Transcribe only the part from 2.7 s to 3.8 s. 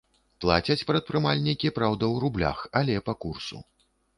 але па курсу.